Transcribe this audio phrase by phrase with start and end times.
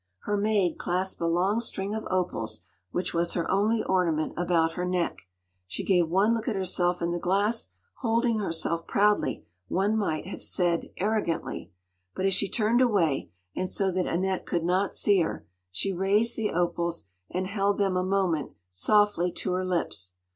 [0.21, 4.83] Her maid clasped a long string of opals, which was her only ornament, about her
[4.83, 5.27] neck.
[5.67, 10.41] She gave one look at herself in the glass, holding herself proudly, one might have
[10.41, 11.69] said arrogantly.
[12.15, 16.35] But as she turned away, and so that Annette could not see her, she raised
[16.35, 20.15] the opals, and held them a moment softly to her lips.